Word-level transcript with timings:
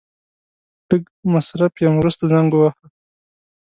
لږ 0.89 1.03
مصرف 1.33 1.73
يم 1.83 1.93
ورسته 1.97 2.23
زنګ 2.31 2.49
وواهه. 2.53 2.85